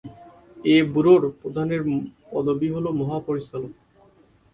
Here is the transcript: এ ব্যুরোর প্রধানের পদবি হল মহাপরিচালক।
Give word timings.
এ 0.65 0.77
ব্যুরোর 0.91 1.23
প্রধানের 1.41 1.81
পদবি 2.31 2.67
হল 2.75 2.85
মহাপরিচালক। 2.99 3.73